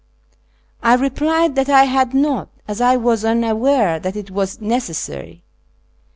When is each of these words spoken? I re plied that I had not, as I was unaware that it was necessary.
I 0.81 0.95
re 0.95 1.11
plied 1.11 1.53
that 1.53 1.69
I 1.69 1.83
had 1.83 2.15
not, 2.15 2.49
as 2.67 2.81
I 2.81 2.97
was 2.97 3.23
unaware 3.23 3.99
that 3.99 4.15
it 4.15 4.31
was 4.31 4.59
necessary. 4.59 5.43